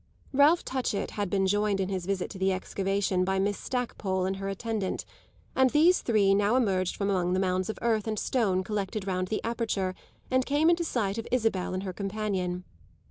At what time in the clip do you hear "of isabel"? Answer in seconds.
11.19-11.75